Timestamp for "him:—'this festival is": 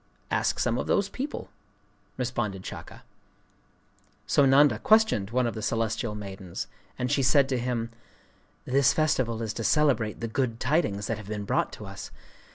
7.59-9.53